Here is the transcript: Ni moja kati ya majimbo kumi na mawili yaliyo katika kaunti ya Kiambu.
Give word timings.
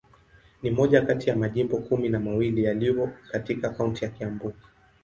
Ni 0.63 0.71
moja 0.71 1.01
kati 1.01 1.29
ya 1.29 1.35
majimbo 1.35 1.77
kumi 1.77 2.09
na 2.09 2.19
mawili 2.19 2.63
yaliyo 2.63 3.09
katika 3.31 3.69
kaunti 3.69 4.05
ya 4.05 4.11
Kiambu. 4.11 4.53